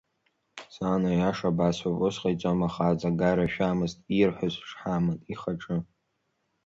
[0.73, 5.77] Сан, аиаша басҳәап, ус ҟаиҵом ахаҵа, гарашәамызт, ирҳәоз, шҳамын, ихаҿы.